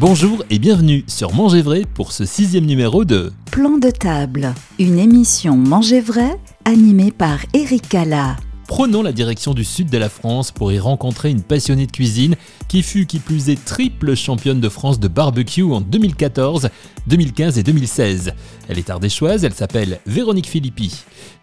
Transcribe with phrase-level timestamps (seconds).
[0.00, 4.96] Bonjour et bienvenue sur Manger Vrai pour ce sixième numéro de Plan de table, une
[4.96, 8.36] émission Manger Vrai animée par Eric Cala.
[8.68, 12.36] Prenons la direction du sud de la France pour y rencontrer une passionnée de cuisine
[12.68, 16.70] qui fut qui plus est triple championne de France de barbecue en 2014,
[17.08, 18.34] 2015 et 2016.
[18.68, 20.94] Elle est ardéchoise, elle s'appelle Véronique Philippi.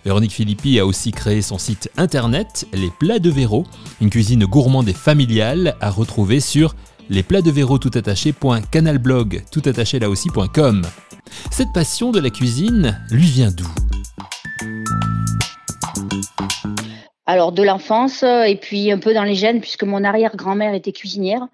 [0.05, 3.65] Véronique Philippi a aussi créé son site internet Les Plats de Véro,
[3.99, 6.73] une cuisine gourmande et familiale à retrouver sur
[7.09, 10.81] lesplatsdevéro toutattaché.canalblog toutattaché là aussi.com.
[11.51, 13.67] Cette passion de la cuisine lui vient d'où?
[17.25, 20.91] Alors de l'enfance euh, et puis un peu dans les gènes puisque mon arrière-grand-mère était
[20.91, 21.47] cuisinière.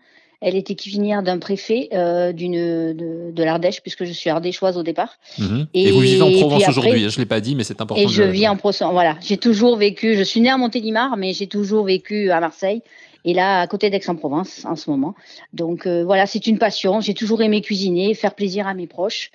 [0.43, 5.19] Elle était cuisinière d'un préfet euh, d'une de, l'Ardèche puisque je suis ardéchoise au départ.
[5.37, 5.67] Mhm.
[5.75, 7.09] Et, vous vivez en Provence aujourd'hui.
[7.09, 8.01] Je l'ai pas dit, mais c'est important.
[8.01, 8.81] Et je vis en Provence.
[8.91, 10.15] Voilà, j'ai toujours vécu.
[10.15, 12.81] Je suis née à Montélimar, mais j'ai toujours vécu à Marseille.
[13.25, 15.15] Et là, à côté d'Aix-en-Provence, en ce moment.
[15.53, 17.01] Donc euh, voilà, c'est une passion.
[17.01, 19.31] J'ai toujours aimé cuisiner, faire plaisir à mes proches.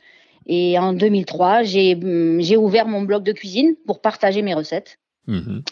[0.46, 4.98] Et en 2003, hum, j'ai ouvert mon blog de cuisine pour partager mes recettes.
[5.26, 5.62] Mhm.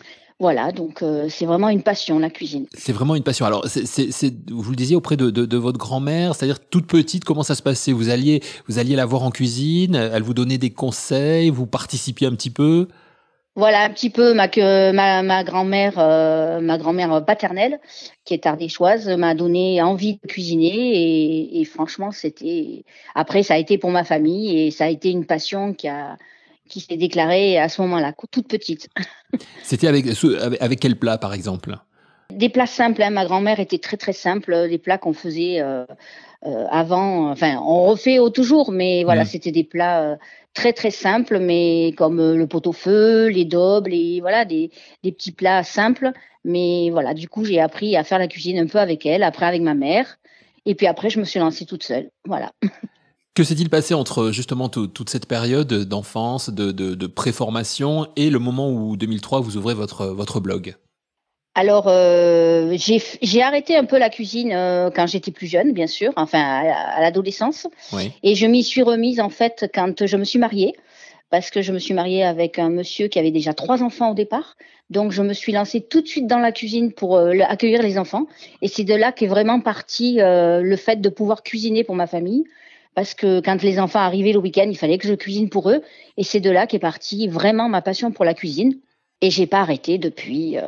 [0.41, 2.67] Voilà, donc euh, c'est vraiment une passion, la cuisine.
[2.77, 3.47] C'est vraiment une passion.
[3.47, 7.63] Alors, c'est, vous le disiez auprès de, votre grand-mère, c'est-à-dire toute petite, comment ça se
[7.63, 7.93] passait?
[7.93, 12.27] Vous alliez, vous alliez la voir en cuisine, elle vous donnait des conseils, vous participiez
[12.27, 12.89] un petit peu?
[13.57, 14.49] Voilà un petit peu ma,
[15.23, 17.79] ma, grand-mère, euh, ma grand-mère paternelle,
[18.25, 22.85] qui est ardéchoise, m'a donné envie de cuisiner et, franchement c'était.
[23.15, 26.17] Après ça a été pour ma famille et ça a été une passion qui a
[26.69, 28.89] qui s'est déclarée à ce moment-là, toute petite.
[29.63, 30.07] C'était avec,
[30.61, 31.77] avec quel plat par exemple?
[32.35, 33.03] Des plats simples.
[33.03, 33.11] Hein.
[33.11, 34.69] Ma grand-mère était très très simple.
[34.69, 35.85] Des plats qu'on faisait euh,
[36.47, 37.31] euh, avant.
[37.31, 39.27] Enfin, on refait au toujours, mais voilà, mmh.
[39.27, 40.19] c'était des plats
[40.55, 44.71] très très simples, mais comme euh, le pot-au-feu, les daubes, les voilà des,
[45.03, 46.13] des, petits plats simples.
[46.45, 49.47] Mais voilà, du coup, j'ai appris à faire la cuisine un peu avec elle, après
[49.47, 50.19] avec ma mère,
[50.65, 52.11] et puis après, je me suis lancée toute seule.
[52.25, 52.53] Voilà.
[53.37, 58.39] Que s'est-il passé entre justement toute cette période d'enfance, de, de, de préformation et le
[58.39, 60.77] moment où 2003 vous ouvrez votre, votre blog?
[61.57, 66.13] Alors, euh, j'ai arrêté un peu la cuisine euh, quand j'étais plus jeune, bien sûr,
[66.17, 67.69] enfin à, l'adolescence.
[68.25, 70.75] Et je m'y suis remise en fait quand je me suis mariée,
[71.31, 74.15] parce que je me suis mariée avec un monsieur qui avait déjà trois enfants au
[74.15, 74.57] départ.
[74.91, 77.99] Donc, je me suis lancée tout de suite dans la cuisine pour euh, accueillir les
[77.99, 78.27] enfants.
[78.61, 82.45] Et c'est de là qu'est vraiment parti le fait de pouvoir cuisiner pour ma famille.
[82.95, 85.83] Parce que quand les enfants arrivaient le week-end, il fallait que je cuisine pour eux.
[86.17, 88.75] Et c'est de là qu'est partie vraiment ma passion pour la cuisine.
[89.21, 90.63] Et j'ai pas arrêté depuis euh,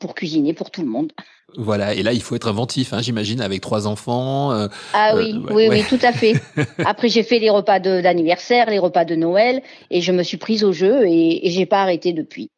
[0.00, 1.12] pour cuisiner pour tout le monde.
[1.56, 4.52] Voilà, et là il faut être inventif, hein, j'imagine, avec trois enfants.
[4.52, 6.34] Euh, ah oui, euh, oui, oui, tout à fait.
[6.84, 10.64] Après j'ai fait les repas d'anniversaire, les repas de Noël, et je me suis prise
[10.64, 12.50] au jeu et, et j'ai pas arrêté depuis.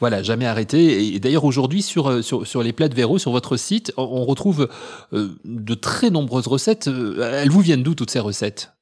[0.00, 1.14] Voilà, jamais arrêté.
[1.14, 4.70] Et d'ailleurs, aujourd'hui, sur, sur, sur, les plats de Véro, sur votre site, on retrouve
[5.12, 6.88] de très nombreuses recettes.
[6.88, 8.72] Elles vous viennent d'où, toutes ces recettes?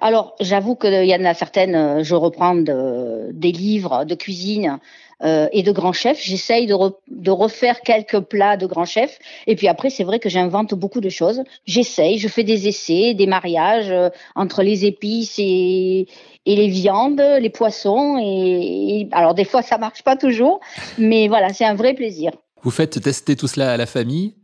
[0.00, 4.78] Alors, j'avoue qu'il y en a certaines, euh, je reprends des livres de cuisine
[5.22, 6.20] euh, et de grands chefs.
[6.20, 9.18] J'essaye de, refaire quelques plats de grands chefs.
[9.46, 11.42] Et puis après, c'est vrai que j'invente beaucoup de choses.
[11.66, 16.08] J'essaye, je fais des essais, des mariages euh, entre les épices et,
[16.44, 18.18] les viandes, les poissons.
[18.20, 20.60] Et, alors, des fois, ça marche pas toujours,
[20.98, 22.32] mais voilà, c'est un vrai plaisir.
[22.62, 24.34] Vous faites tester tout cela à la famille?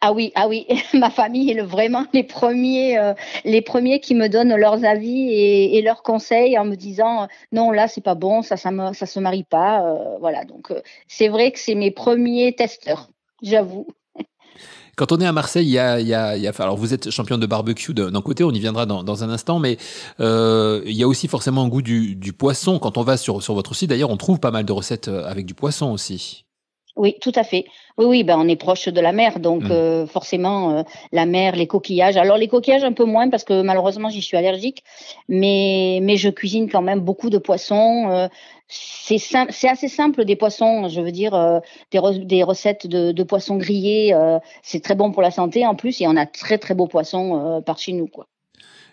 [0.00, 3.14] Ah oui, ah oui, ma famille est vraiment les premiers, euh,
[3.44, 7.88] les premiers qui me donnent leurs avis et, leurs conseils en me disant non là
[7.88, 10.44] c'est pas bon, ça ça, se marie pas, euh, voilà.
[10.44, 13.10] Donc euh, c'est vrai que c'est mes premiers testeurs,
[13.42, 13.86] j'avoue.
[14.96, 17.38] Quand on est à Marseille, il y a, il y a, alors vous êtes champion
[17.38, 19.78] de barbecue d'un côté, on y viendra dans, dans un instant, mais
[20.18, 22.78] il y a aussi forcément un goût du, du poisson.
[22.78, 25.46] Quand on va sur, sur votre site, d'ailleurs, on trouve pas mal de recettes avec
[25.46, 26.44] du poisson aussi.
[26.96, 27.66] Oui, tout à fait.
[27.98, 29.70] Oui, oui, ben on est proche de la mer, donc mmh.
[29.70, 32.16] euh, forcément euh, la mer, les coquillages.
[32.16, 34.82] Alors les coquillages un peu moins parce que malheureusement j'y suis allergique,
[35.28, 38.10] mais mais je cuisine quand même beaucoup de poissons.
[38.10, 38.28] Euh,
[38.68, 40.88] c'est c'est assez simple des poissons.
[40.88, 44.14] Je veux dire des, des recettes de, de poissons grillés,
[44.62, 47.62] c'est très bon pour la santé en plus et on a très très beaux poissons
[47.66, 48.26] par chez nous quoi.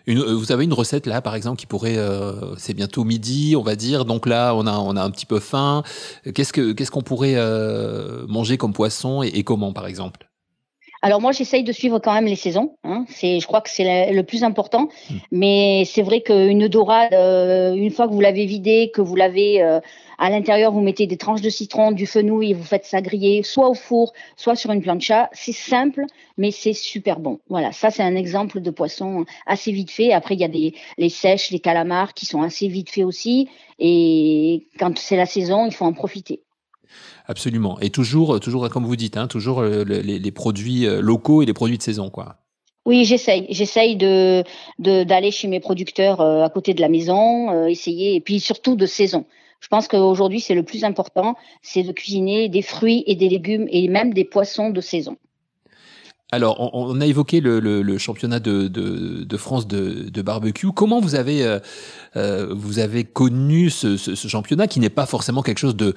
[0.08, 3.62] Euh, vous avez une recette là, par exemple, qui pourrait, euh, c'est bientôt midi, on
[3.62, 4.04] va dire.
[4.04, 5.82] Donc là, on a, on a un petit peu faim.
[6.34, 10.27] Qu'est-ce que, qu'est-ce qu'on pourrait euh, manger comme poisson et, comment, par exemple?
[11.02, 12.76] Alors moi, j'essaye de suivre quand même les saisons.
[12.84, 13.04] Hein.
[13.08, 14.88] C'est, je crois que c'est le, plus important.
[15.10, 15.16] Hmm.
[15.32, 19.80] Mais c'est vrai qu'une dorade, une fois que vous l'avez vidée, que vous l'avez
[20.18, 23.44] à l'intérieur, vous mettez des tranches de citron, du fenouil et vous faites ça griller,
[23.44, 25.30] soit au four, soit sur une plancha.
[25.32, 26.04] C'est simple,
[26.36, 27.38] mais c'est super bon.
[27.48, 30.12] Voilà, ça c'est un exemple de poisson assez vite fait.
[30.12, 33.48] Après, il y a des les sèches, les calamars qui sont assez vite faits aussi.
[33.78, 36.42] Et quand c'est la saison, il faut en profiter.
[37.28, 37.78] Absolument.
[37.80, 41.52] Et toujours, toujours comme vous dites, hein, toujours euh, les, produits euh, locaux et les
[41.52, 42.36] produits de saison, quoi.
[42.88, 43.46] Oui, j'essaye.
[43.50, 44.44] J'essaye de
[44.78, 48.76] d'aller chez mes producteurs euh, à côté de la maison, euh, essayer, et puis surtout
[48.76, 49.26] de saison.
[49.60, 53.66] Je pense qu'aujourd'hui, c'est le plus important, c'est de cuisiner des fruits et des légumes
[53.70, 55.18] et même des poissons de saison.
[56.30, 60.72] Alors, on, a évoqué le, championnat de, France de, barbecue.
[60.72, 61.58] Comment vous avez, euh,
[62.16, 65.94] euh, vous avez connu ce, championnat qui n'est pas forcément quelque chose de,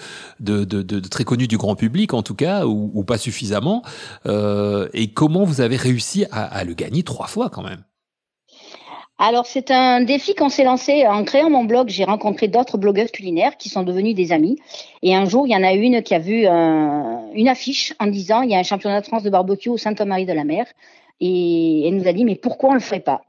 [1.09, 3.83] très connu du grand public, en tout cas, ou, pas suffisamment
[4.25, 7.83] euh, Et comment vous avez réussi à le gagner trois fois quand même?
[9.23, 11.89] Alors, c'est un défi qu'on s'est lancé en créant mon blog.
[11.89, 14.57] J'ai rencontré d'autres blogueuses culinaires qui sont devenues des amis.
[15.03, 18.41] Et un jour, il y en a une qui a vu une affiche en disant
[18.41, 20.65] il y a un championnat de France de barbecue au Sainte-Marie de la Mer.
[21.19, 23.21] Et elle nous a dit mais pourquoi on le ferait pas?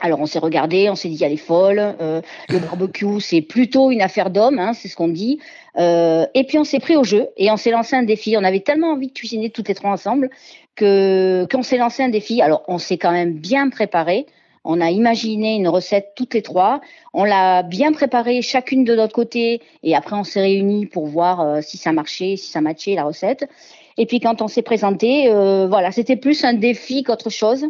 [0.00, 1.78] Alors on s'est regardé, on s'est dit elle est folle.
[2.00, 5.40] Euh, le barbecue c'est plutôt une affaire d'homme, hein, c'est ce qu'on dit.
[5.76, 8.34] Euh, et puis on s'est pris au jeu et on s'est lancé un défi.
[8.38, 10.30] On avait tellement envie de cuisiner toutes les trois ensemble
[10.74, 12.40] que qu'on s'est lancé un défi.
[12.40, 14.24] Alors on s'est quand même bien préparé.
[14.70, 16.82] On a imaginé une recette toutes les trois.
[17.14, 21.40] On l'a bien préparée chacune de notre côté et après on s'est réunis pour voir
[21.40, 23.48] euh, si ça marchait, si ça matchait la recette.
[23.96, 27.64] Et puis quand on s'est présenté, euh, voilà, c'était plus un défi qu'autre chose.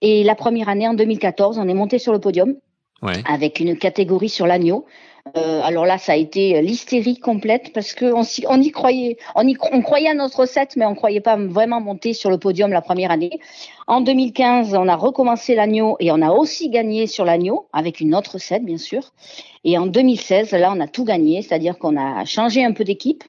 [0.00, 2.56] Et la première année, en 2014, on est monté sur le podium
[3.26, 4.86] avec une catégorie sur l'agneau.
[5.36, 10.08] Euh, alors là, ça a été l'hystérie complète parce qu'on on y croyait, on croyait
[10.08, 13.38] à notre recette, mais on croyait pas vraiment monter sur le podium la première année.
[13.86, 18.14] En 2015, on a recommencé l'agneau et on a aussi gagné sur l'agneau avec une
[18.14, 19.12] autre recette, bien sûr.
[19.64, 23.24] Et en 2016, là, on a tout gagné, c'est-à-dire qu'on a changé un peu d'équipe.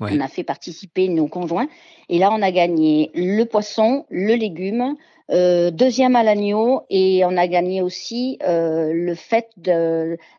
[0.00, 1.68] On a fait participer nos conjoints.
[2.08, 4.96] Et là, on a gagné le poisson, le légume,
[5.30, 9.50] euh, deuxième à l'agneau et on a gagné aussi euh, le fait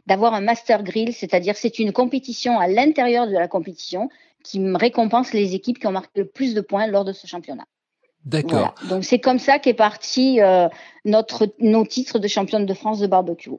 [0.08, 4.10] d'avoir un master grill, c'est-à-dire c'est une compétition à l'intérieur de la compétition
[4.44, 7.66] qui récompense les équipes qui ont marqué le plus de points lors de ce championnat.
[8.26, 8.74] D'accord.
[8.90, 10.68] Donc c'est comme ça qu'est parti euh,
[11.06, 13.52] notre nos titres de championne de France de barbecue.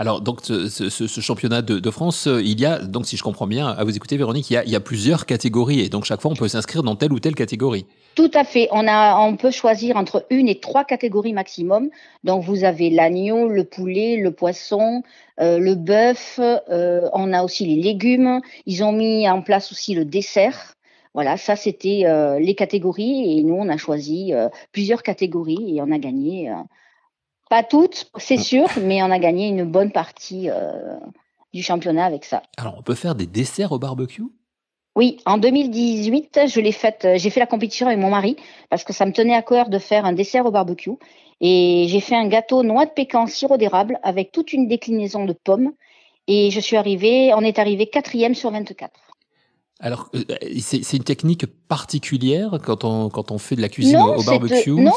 [0.00, 3.66] Alors, donc, ce, championnat de, France, euh, il y a, donc, si je comprends bien,
[3.66, 6.46] à vous écouter, Véronique, il y a, plusieurs catégories et donc chaque fois, on peut
[6.46, 7.84] s'inscrire dans telle ou telle catégorie.
[8.14, 8.68] Tout à fait.
[8.70, 11.90] On, a, on peut choisir entre une et trois catégories maximum.
[12.22, 15.02] Donc, vous avez l'agneau, le poulet, le poisson,
[15.40, 16.38] euh, le bœuf.
[16.38, 18.40] Euh, on a aussi les légumes.
[18.66, 20.74] Ils ont mis en place aussi le dessert.
[21.12, 22.04] Voilà, ça c'était
[22.38, 24.32] les catégories et nous on a choisi
[24.70, 26.52] plusieurs catégories et on a gagné
[27.48, 28.42] pas toutes, c'est mm.
[28.42, 30.98] sûr, mais on a gagné une bonne partie euh,
[31.52, 32.42] du championnat avec ça.
[32.56, 34.24] Alors, on peut faire des desserts au barbecue?
[34.96, 38.36] Oui, en 2018, je l'ai fait, euh, j'ai fait la compétition avec mon mari
[38.68, 40.90] parce que ça me tenait à cœur de faire un dessert au barbecue.
[41.40, 45.32] Et j'ai fait un gâteau noix de pécan sirop d'érable avec toute une déclinaison de
[45.32, 45.70] pommes.
[46.26, 48.90] Et je suis arrivée, on est arrivé quatrième sur 24.
[49.80, 50.24] Alors, euh,
[50.60, 54.72] c'est une technique particulière quand on, quand on fait de la cuisine au, barbecue?
[54.72, 54.92] non,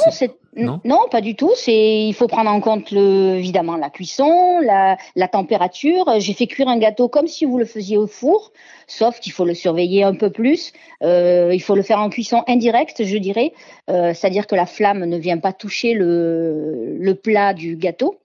[0.55, 1.51] non, non, pas du tout.
[1.55, 6.05] C'est il faut prendre en compte le, évidemment la cuisson, la, la température.
[6.19, 8.51] J'ai fait cuire un gâteau comme si vous le faisiez au four,
[8.87, 10.73] sauf qu'il faut le surveiller un peu plus.
[11.03, 13.53] Euh, il faut le faire en cuisson indirecte, je dirais,
[13.89, 18.17] euh, c'est-à-dire que la flamme ne vient pas toucher le, le plat du gâteau.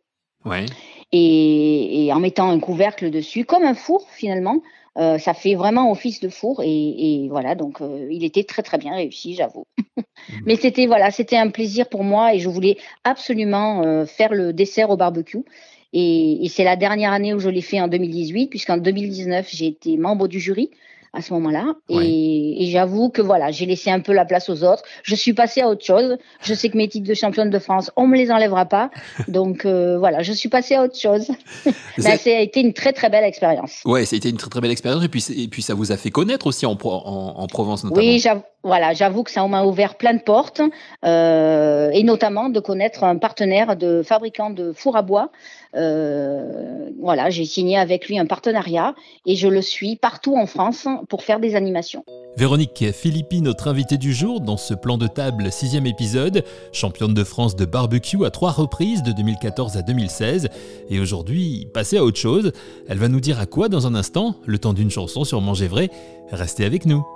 [0.44, 0.66] Ouais.
[1.12, 4.62] Et, et en mettant un couvercle dessus, comme un four finalement.
[4.98, 8.78] Euh, ça fait vraiment office de four et, voilà donc euh, il était très très
[8.78, 9.66] bien réussi j'avoue.
[9.78, 10.02] Mmh.
[10.46, 14.52] mais c'était voilà c'était un plaisir pour moi et je voulais absolument euh, faire le
[14.54, 15.44] dessert au barbecue.
[15.92, 19.66] Et, et c'est la dernière année où je l'ai fait en 2018 puisqu'en 2019 j'ai
[19.66, 20.70] été membre du jury
[21.12, 21.74] à ce moment-là.
[21.88, 24.82] Et, j'avoue que voilà, j'ai laissé un peu la place aux autres.
[25.02, 26.16] Je suis passée à autre chose.
[26.42, 28.90] Je sais que mes titres de championne de France, on me les enlèvera pas.
[29.28, 31.30] Donc euh, voilà, je suis passée à autre chose.
[31.98, 33.82] Mais ça a été une très très belle expérience.
[33.84, 35.04] Ouais, ça a été une très très belle expérience.
[35.04, 38.00] Et puis, et puis ça vous a fait connaître aussi en, en, en Provence notamment.
[38.00, 38.20] Oui,
[38.66, 40.60] voilà, j'avoue que ça m'a ouvert plein de portes,
[41.04, 45.30] euh, et notamment de connaître un partenaire de fabricant de four à bois.
[45.76, 48.94] Euh, voilà, j'ai signé avec lui un partenariat
[49.26, 52.04] et je le suis partout en France pour faire des animations.
[52.36, 57.24] Véronique Philippi, notre invitée du jour dans ce plan de table sixième épisode, championne de
[57.24, 60.48] France de barbecue à trois reprises de 2014 à 2016,
[60.90, 62.52] et aujourd'hui passée à autre chose.
[62.88, 65.68] Elle va nous dire à quoi dans un instant, le temps d'une chanson sur Manger
[65.68, 65.90] Vrai.
[66.30, 67.15] Restez avec nous.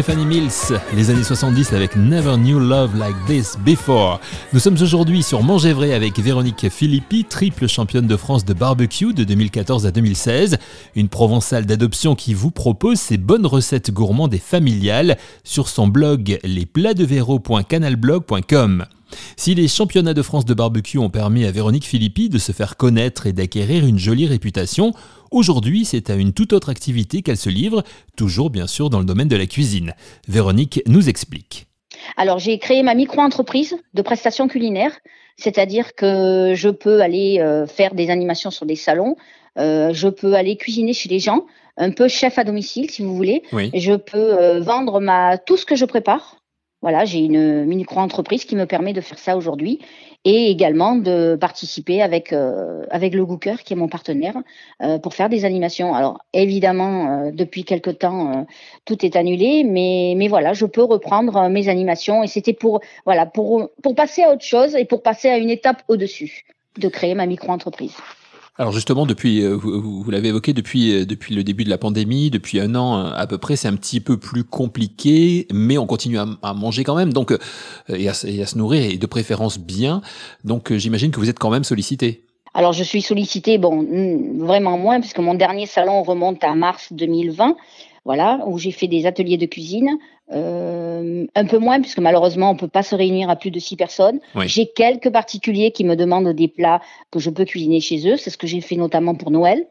[0.00, 4.18] Stephanie Mills, les années 70 avec Never Knew Love Like This Before.
[4.54, 9.12] Nous sommes aujourd'hui sur Manger Vrai avec Véronique Philippi, triple championne de France de barbecue
[9.12, 10.56] de 2014 à 2016.
[10.96, 16.38] Une provençale d'adoption qui vous propose ses bonnes recettes gourmandes et familiales sur son blog
[16.44, 18.86] lesplatsdevéro.canalblog.com.
[19.36, 22.76] Si les championnats de France de barbecue ont permis à Véronique Philippi de se faire
[22.76, 24.92] connaître et d'acquérir une jolie réputation,
[25.30, 27.82] aujourd'hui c'est à une toute autre activité qu'elle se livre,
[28.16, 29.94] toujours bien sûr dans le domaine de la cuisine.
[30.28, 31.66] Véronique nous explique.
[32.16, 34.98] Alors j'ai créé ma micro-entreprise de prestations culinaires,
[35.36, 39.16] c'est-à-dire que je peux aller euh, faire des animations sur des salons,
[39.58, 43.14] euh, je peux aller cuisiner chez les gens, un peu chef à domicile si vous
[43.16, 43.42] voulez.
[43.52, 46.36] Je peux euh, vendre ma tout ce que je prépare.
[46.82, 49.80] Voilà, j'ai une micro-entreprise qui me permet de faire ça aujourd'hui
[50.24, 54.34] et également de participer avec euh, avec le Gooker qui est mon partenaire
[54.82, 55.94] euh, pour faire des animations.
[55.94, 58.46] Alors évidemment, euh, depuis quelque temps,
[58.86, 63.26] tout est annulé, mais mais voilà, je peux reprendre mes animations et c'était pour voilà
[63.26, 66.44] pour pour passer à autre chose et pour passer à une étape au-dessus
[66.78, 67.96] de créer ma micro-entreprise.
[68.60, 72.28] Alors justement, depuis, euh, vous, l'avez évoqué, depuis, euh, depuis le début de la pandémie,
[72.28, 75.86] depuis un an euh, à peu près, c'est un petit peu plus compliqué, mais on
[75.86, 77.34] continue à, manger quand même, donc
[77.88, 80.02] et à, se nourrir et de préférence bien.
[80.44, 82.22] Donc j'imagine que vous êtes quand même sollicité.
[82.52, 83.86] Alors je suis sollicité, bon,
[84.44, 87.56] vraiment moins, puisque mon dernier salon remonte à mars 2020
[88.04, 89.98] voilà, où j'ai fait des ateliers de cuisine.
[90.32, 93.76] Euh, un peu moins, puisque malheureusement, on peut pas se réunir à plus de six
[93.76, 94.20] personnes.
[94.46, 96.80] J'ai quelques particuliers qui me demandent des plats
[97.10, 98.16] que je peux cuisiner chez eux.
[98.16, 99.66] C'est ce que j'ai fait notamment pour Noël.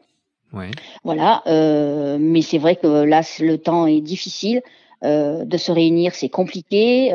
[1.04, 4.62] Voilà, euh, mais c'est vrai que là, le temps est difficile.
[5.02, 7.12] Euh, de se réunir, c'est compliqué.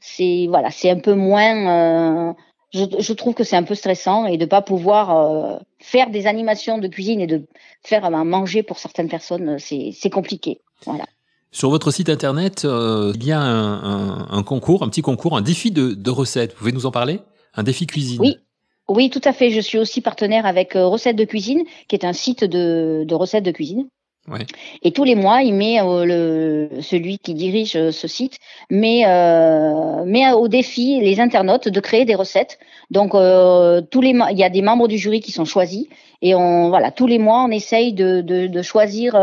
[0.00, 2.34] c'est voilà, c'est un peu moins
[2.72, 6.78] je, trouve que c'est un peu stressant et de pas pouvoir euh, faire des animations
[6.78, 7.46] de cuisine et de
[7.82, 10.60] faire à manger pour certaines personnes, c'est compliqué.
[10.84, 11.06] Voilà.
[11.50, 15.70] Sur votre site internet, euh, il y a un, concours, un petit concours, un défi
[15.70, 16.52] de, recettes.
[16.52, 17.20] Vous pouvez nous en parler?
[17.54, 18.20] Un défi cuisine?
[18.20, 18.36] Oui.
[18.90, 19.50] Oui, tout à fait.
[19.50, 23.44] Je suis aussi partenaire avec euh, Recettes de cuisine, qui est un site de recettes
[23.44, 23.86] de cuisine.
[24.82, 28.38] Et tous les mois, il met euh, celui qui dirige euh, ce site
[28.70, 32.58] met, euh, met au défi les internautes de créer des recettes.
[32.90, 35.86] Donc tous les il y a des membres du jury qui sont choisis
[36.22, 39.14] et on voilà tous les mois on essaye de, de, de choisir.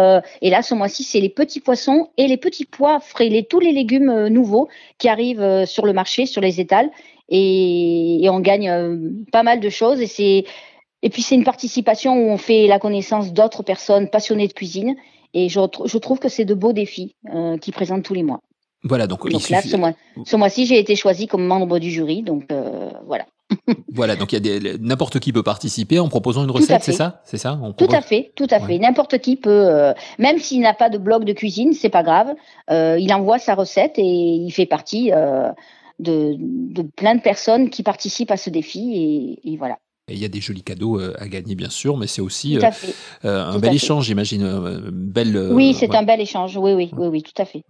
[0.43, 3.59] et là ce mois-ci c'est les petits poissons et les petits pois frais, les, tous
[3.59, 4.69] les légumes nouveaux
[4.99, 6.91] qui arrivent sur le marché, sur les étals
[7.29, 8.99] et, et on gagne
[9.31, 10.45] pas mal de choses et c'est
[11.05, 14.95] et puis c'est une participation où on fait la connaissance d'autres personnes passionnées de cuisine.
[15.35, 18.41] Et je, je trouve que c'est de beaux défis euh, qui présentent tous les mois.
[18.83, 19.93] Voilà, donc, donc là, ce, mois,
[20.25, 23.25] ce mois-ci, j'ai été choisie comme membre du jury, donc euh, voilà.
[23.93, 27.21] voilà, donc il y a n'importe qui peut participer en proposant une recette, c'est ça,
[27.23, 27.59] c'est ça?
[27.77, 28.79] Tout à fait, tout à fait.
[28.79, 32.33] N'importe qui peut, euh, même s'il n'a pas de blog de cuisine, c'est pas grave.
[32.71, 38.31] il envoie sa recette et il fait partie de, de, plein de personnes qui participent
[38.31, 41.69] à ce défi et voilà il y a des jolis cadeaux euh, à gagner, bien
[41.69, 42.69] sûr, mais c'est aussi euh,
[43.25, 44.45] euh, un bel échange, j'imagine.
[44.91, 47.63] Belle, oui, c'est un bel échange, oui, oui, oui, oui, tout à fait.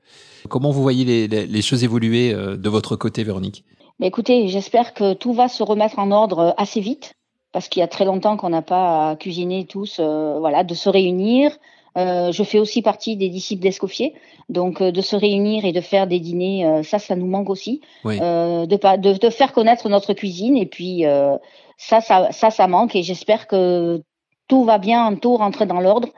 [0.49, 3.63] Comment vous voyez les, choses évoluer de votre côté, Véronique?
[3.99, 7.13] Mais Écoutez, j'espère que tout va se remettre en ordre assez vite,
[7.53, 11.57] parce qu'il y a très longtemps qu'on n'a pas cuisiné tous, voilà, de se réunir.
[11.95, 14.13] je fais aussi partie des disciples d'Escoffier,
[14.49, 17.79] donc de se réunir et de faire des dîners, ça, ça nous manque aussi.
[18.03, 21.05] de, de, de, faire connaître notre cuisine et puis
[21.77, 24.01] ça, ça, ça, ça manque et j'espère que
[24.47, 26.09] tout va bien, tout rentrer dans l'ordre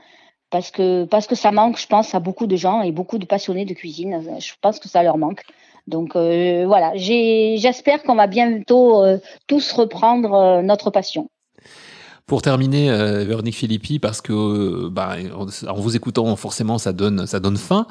[0.49, 3.25] parce que parce que ça manque, je pense, à beaucoup de gens et beaucoup de
[3.25, 4.21] passionnés de cuisine.
[4.39, 5.43] Je pense que ça leur manque.
[5.87, 9.17] Donc euh, voilà, j'espère qu'on va bientôt euh,
[9.47, 11.29] tous reprendre euh, notre passion.
[12.25, 12.89] Pour terminer,
[13.23, 15.15] Véronique Philippi, parce que bah,
[15.65, 17.87] en vous écoutant, forcément, ça donne, ça donne faim.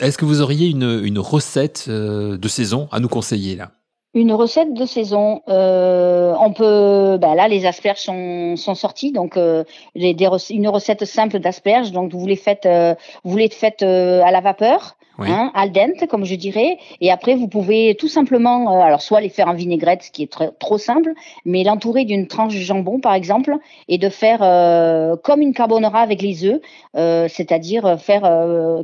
[0.00, 3.72] Est-ce que vous auriez une, une recette de saison à nous conseiller là?
[4.14, 5.42] Une recette de saison.
[5.48, 10.16] Euh, on peut, bah là, les asperges sont, sont sorties, donc euh, les,
[10.50, 11.92] une recette simple d'asperges.
[11.92, 12.94] Donc vous les faites, euh,
[13.24, 16.78] vous les faites à la vapeur hein, al dente, comme je dirais.
[17.00, 20.32] Et après, vous pouvez tout simplement, alors soit les faire en vinaigrette, ce qui est
[20.32, 21.12] très, trop simple,
[21.44, 23.56] mais l'entourer d'une tranche de jambon, par exemple,
[23.88, 24.38] et de faire
[25.22, 26.60] comme une carbonara avec les œufs,
[26.94, 28.22] c'est-à-dire faire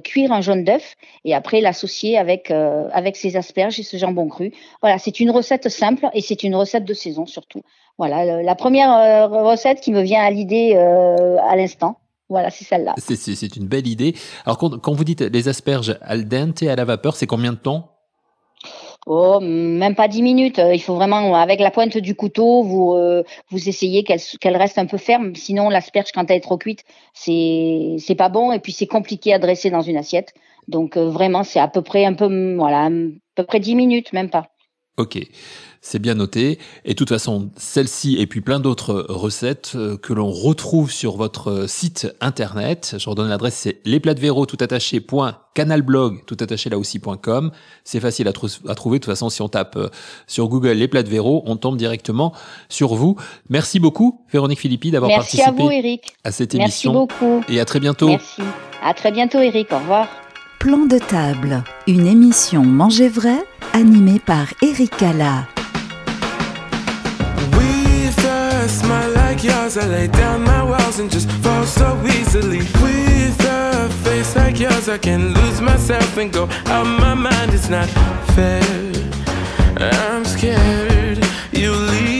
[0.02, 4.52] cuire un jaune d'œuf et après l'associer avec avec ces asperges et ce jambon cru.
[4.82, 7.62] Voilà, c'est une recette simple et c'est une recette de saison surtout.
[7.98, 11.98] Voilà, la première recette qui me vient à l'idée à l'instant.
[12.29, 12.94] Voilà, c'est celle-là.
[12.98, 14.14] C'est une belle idée.
[14.46, 17.90] Alors, quand, vous dites les asperges al dente à la vapeur, c'est combien de temps?
[19.07, 20.61] Oh, même pas 10 minutes.
[20.72, 24.87] Il faut vraiment, avec la pointe du couteau, vous, euh, vous essayez qu'elle reste un
[24.87, 25.35] peu ferme.
[25.35, 28.53] Sinon, l'asperge, quand elle est trop cuite, c'est pas bon.
[28.53, 30.33] Et puis, c'est compliqué à dresser dans une assiette.
[30.68, 32.90] Donc, euh, vraiment, c'est à peu près un peu, voilà, à
[33.35, 34.48] peu près 10 minutes, même pas.
[34.96, 35.18] Ok.
[35.87, 36.59] C'est bien noté.
[36.87, 41.16] Et de toute façon, celle-ci et puis plein d'autres recettes euh, que l'on retrouve sur
[41.18, 42.94] votre site internet.
[42.98, 45.04] Je redonne l'adresse, c'est lesplatsvéro tout attaché
[45.52, 47.50] canalblog tout attaché là aussi.com.
[47.85, 48.98] C'est facile à, à, trouver.
[48.98, 49.90] De toute façon, si on tape euh,
[50.26, 52.33] sur Google les plats de Véro, on tombe directement
[52.70, 53.16] sur vous.
[53.50, 56.14] Merci beaucoup, Véronique Philippi, d'avoir participé à, vous, Eric.
[56.24, 56.94] à cette émission.
[56.94, 57.44] Merci beaucoup.
[57.52, 58.09] Et à très bientôt.
[58.09, 58.42] Merci.
[58.83, 59.70] À très bientôt, Eric.
[59.70, 60.09] Au revoir.
[60.59, 65.47] Plan de table, une émission Manger vrai animée par Eric Cala.
[69.45, 72.61] yours, I lay down my walls and just fall so easily.
[72.83, 77.53] With a face like yours, I can lose myself and go out my mind.
[77.53, 77.88] It's not
[78.35, 78.62] fair.
[79.77, 81.19] I'm scared
[81.53, 82.13] you leave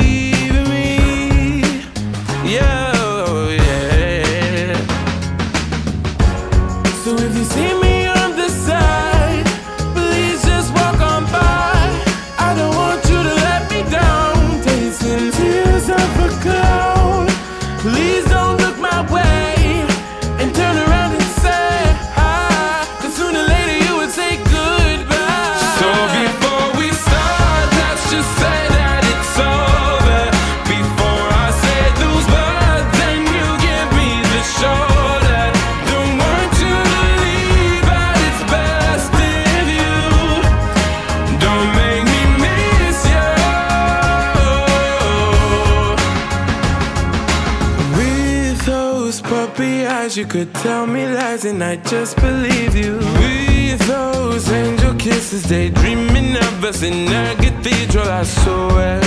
[50.17, 52.99] you could tell me lies and I just believe you.
[52.99, 59.01] With those angel kisses, daydreaming of us in a cathedral, I swear.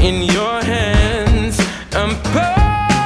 [0.00, 1.60] In your hands,
[1.92, 3.00] I'm party.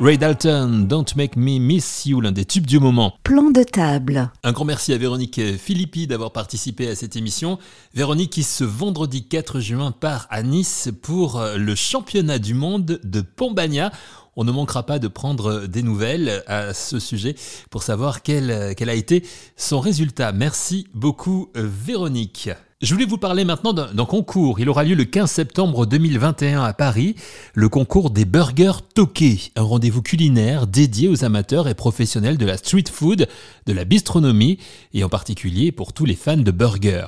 [0.00, 3.12] Ray Dalton, Don't Make Me Miss You, l'un des tubes du moment.
[3.22, 4.30] Plan de table.
[4.42, 7.58] Un grand merci à Véronique Philippi d'avoir participé à cette émission.
[7.92, 13.20] Véronique qui ce vendredi 4 juin part à Nice pour le championnat du monde de
[13.20, 13.92] Pombagna.
[14.36, 17.34] On ne manquera pas de prendre des nouvelles à ce sujet
[17.68, 19.22] pour savoir quel, quel a été
[19.56, 20.32] son résultat.
[20.32, 22.48] Merci beaucoup Véronique.
[22.80, 24.58] Je voulais vous parler maintenant d'un concours.
[24.58, 27.14] Il aura lieu le 15 septembre 2021 à Paris,
[27.52, 32.56] le concours des burgers toqués, un rendez-vous culinaire dédié aux amateurs et professionnels de la
[32.56, 33.28] street food,
[33.70, 34.58] de la bistronomie
[34.94, 37.06] et en particulier pour tous les fans de burgers.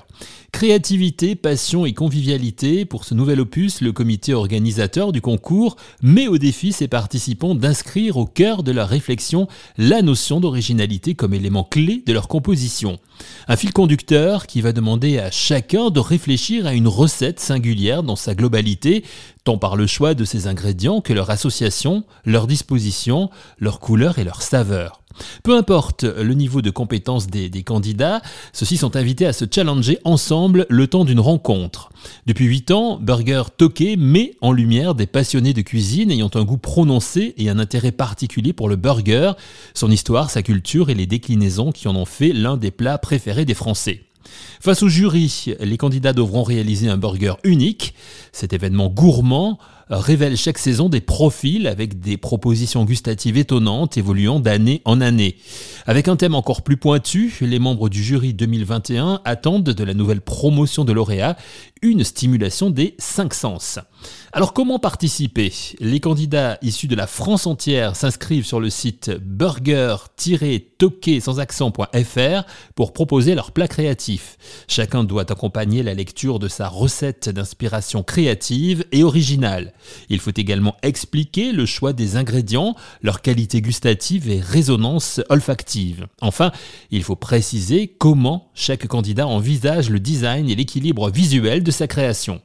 [0.53, 6.39] Créativité, passion et convivialité, pour ce nouvel opus, le comité organisateur du concours met au
[6.39, 12.03] défi ses participants d'inscrire au cœur de leur réflexion la notion d'originalité comme élément clé
[12.07, 13.01] de leur composition.
[13.49, 18.17] Un fil conducteur qui va demander à chacun de réfléchir à une recette singulière dans
[18.17, 19.05] sa globalité,
[19.45, 24.25] tant par le choix de ses ingrédients que leur association, leur disposition, leur couleur et
[24.25, 25.03] leur saveur.
[25.43, 30.67] Peu importe le niveau de compétence des, candidats, ceux-ci sont invités à se challenger ensemble
[30.69, 31.91] le temps d'une rencontre.
[32.27, 36.59] Depuis 8 ans, Burger Toqué met en lumière des passionnés de cuisine ayant un goût
[36.59, 39.33] prononcé et un intérêt particulier pour le burger,
[39.75, 43.45] son histoire, sa culture et les déclinaisons qui en ont fait l'un des plats préférés
[43.45, 44.05] des Français.
[44.61, 47.95] Face au jury, les candidats devront réaliser un burger unique.
[48.33, 49.59] Cet événement gourmand
[49.91, 55.37] révèle chaque saison des profils avec des propositions gustatives étonnantes évoluant d'année en année.
[55.87, 60.21] Avec un thème encore plus pointu, les membres du jury 2021 attendent de la nouvelle
[60.21, 61.37] promotion de lauréat
[61.83, 63.79] une stimulation des cinq sens.
[64.33, 65.53] Alors comment participer?
[65.81, 71.39] Les candidats issus de la France entière s'inscrivent sur le site burger-toqué sans
[72.75, 74.37] pour proposer leur plat créatif.
[74.69, 79.73] Chacun doit accompagner la lecture de sa recette d'inspiration créative et originale.
[80.09, 86.07] Il faut également expliquer le choix des ingrédients, leur qualité gustative et résonance olfactive.
[86.21, 86.53] Enfin,
[86.91, 92.41] il faut préciser comment chaque candidat envisage le design et l'équilibre visuel de sa création.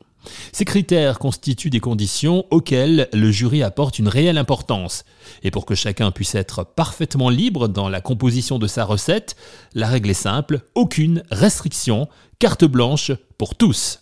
[0.52, 5.04] Ces critères constituent des conditions auxquelles le jury apporte une réelle importance.
[5.44, 9.36] Et pour que chacun puisse être parfaitement libre dans la composition de sa recette,
[9.74, 12.08] la règle est simple, aucune restriction,
[12.40, 14.00] carte blanche pour tous.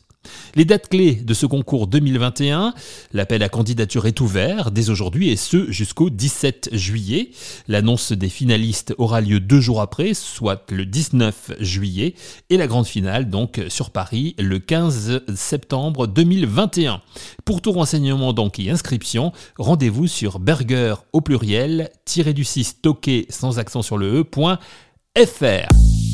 [0.56, 2.74] Les dates clés de ce concours 2021,
[3.14, 7.32] l'appel à candidature est ouvert dès aujourd'hui et ce jusqu'au 17 juillet.
[7.68, 12.16] L'annonce des finalistes aura lieu deux jours après, soit le 19 juillet,
[12.50, 17.02] et la grande finale donc sur Paris le 15 septembre 2021.
[17.44, 21.90] Pour tout renseignement donc et inscription, rendez-vous sur burger au pluriel,
[22.34, 26.05] du 6 toqué sans accent sur le e.fr.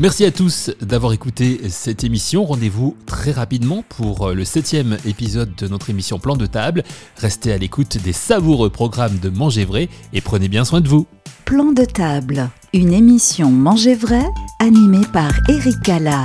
[0.00, 2.44] Merci à tous d'avoir écouté cette émission.
[2.44, 6.84] Rendez-vous très rapidement pour euh, le septième épisode de notre émission Plan de table.
[7.16, 11.08] Restez à l'écoute des savoureux programmes de Manger Vrai et prenez bien soin de vous.
[11.44, 14.24] Plan de table, une émission Manger Vrai
[14.60, 16.22] animée par Eric Gala.